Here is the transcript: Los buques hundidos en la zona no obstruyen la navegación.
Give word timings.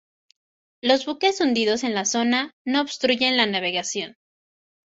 Los 0.81 1.05
buques 1.05 1.41
hundidos 1.41 1.83
en 1.83 1.93
la 1.93 2.05
zona 2.05 2.55
no 2.65 2.81
obstruyen 2.81 3.37
la 3.37 3.45
navegación. 3.45 4.17